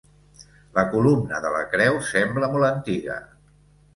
La 0.77 0.85
columna 0.93 1.41
de 1.43 1.51
la 1.57 1.61
creu 1.75 1.99
sembla 2.09 2.51
molt 2.55 2.69
antiga. 2.73 3.19